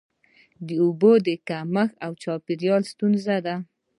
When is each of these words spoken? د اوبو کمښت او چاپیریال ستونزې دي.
د 0.67 0.69
اوبو 0.83 1.11
کمښت 1.47 1.95
او 2.05 2.11
چاپیریال 2.21 2.81
ستونزې 2.91 3.37
دي. 3.45 3.55